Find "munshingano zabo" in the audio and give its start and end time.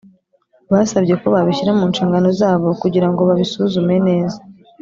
1.79-2.67